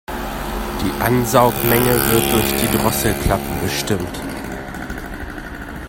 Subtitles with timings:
[0.09, 4.19] Die Ansaugmenge wird durch die Drosselklappe bestimmt.